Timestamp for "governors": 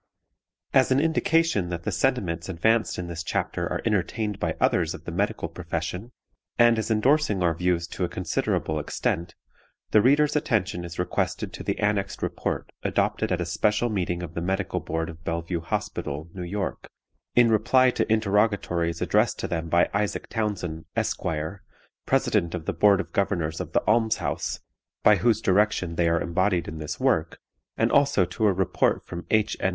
23.13-23.59